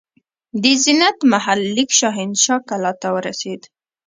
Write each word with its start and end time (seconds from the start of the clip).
د 0.61 0.63
زینت 0.83 1.17
محل 1.31 1.59
لیک 1.75 1.89
شاهنشاه 1.99 2.61
کلا 2.69 2.91
ته 3.01 3.07
ورسېد. 3.15 3.61